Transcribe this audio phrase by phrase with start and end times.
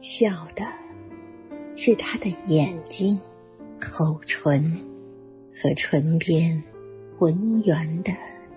[0.00, 0.64] 笑的
[1.74, 3.18] 是他的眼睛、
[3.80, 4.84] 口唇
[5.60, 6.62] 和唇边
[7.18, 8.12] 浑圆的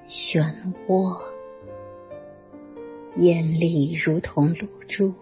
[0.07, 0.53] 漩
[0.87, 1.17] 涡，
[3.15, 5.13] 眼里如同露珠，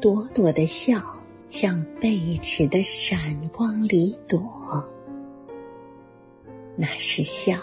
[0.00, 1.00] 朵朵的笑
[1.48, 4.90] 像贝齿的闪光里躲。
[6.76, 7.58] 那是笑，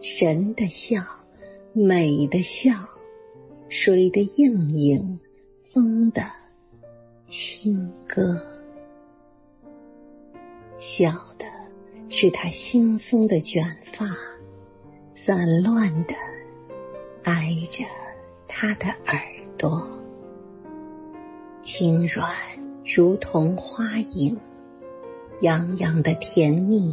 [0.00, 1.02] 神的笑，
[1.72, 2.72] 美的笑，
[3.68, 5.20] 水的映影，
[5.72, 6.22] 风的
[7.28, 8.40] 轻歌。
[10.78, 11.44] 笑的
[12.08, 14.06] 是他惺忪的卷发，
[15.14, 16.14] 散乱的
[17.24, 17.84] 挨着
[18.46, 19.20] 他的耳
[19.58, 19.82] 朵，
[21.62, 22.34] 轻软
[22.84, 24.38] 如同花影，
[25.40, 26.92] 洋洋的甜蜜。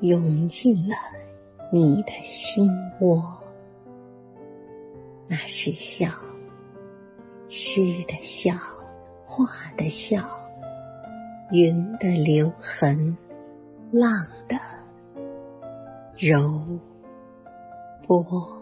[0.00, 0.96] 涌进了
[1.72, 2.68] 你的心
[3.00, 3.22] 窝，
[5.28, 6.08] 那是笑，
[7.48, 8.52] 诗的笑，
[9.34, 9.46] 画
[9.78, 10.22] 的笑，
[11.50, 13.16] 云的留痕，
[13.90, 14.58] 浪的
[16.18, 16.60] 柔
[18.06, 18.61] 波。